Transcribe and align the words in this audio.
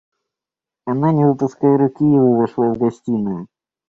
Она, 0.87 1.11
не 1.11 1.23
выпуская 1.25 1.77
руки 1.77 2.03
его, 2.03 2.35
вошла 2.35 2.73
в 2.73 2.79
гостиную. 2.79 3.45